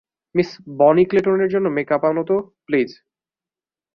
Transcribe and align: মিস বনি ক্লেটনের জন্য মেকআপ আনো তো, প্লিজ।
মিস 0.35 0.49
বনি 0.79 1.03
ক্লেটনের 1.05 1.49
জন্য 1.49 1.67
মেকআপ 1.69 2.03
আনো 2.05 2.23
তো, 2.23 2.35
প্লিজ। 2.65 2.89